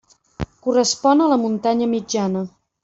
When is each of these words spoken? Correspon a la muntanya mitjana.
Correspon 0.67 1.21
a 1.25 1.29
la 1.31 1.37
muntanya 1.45 1.87
mitjana. 1.95 2.41